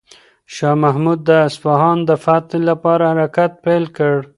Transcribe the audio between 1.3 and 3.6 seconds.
اصفهان د فتح لپاره حرکت